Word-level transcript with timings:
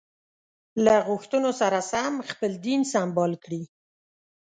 له 0.85 0.95
غوښتنو 1.07 1.49
سره 1.61 1.79
سم 1.91 2.13
خپل 2.29 2.51
دین 2.65 2.81
سمبال 2.93 3.31
کړي. 3.43 3.61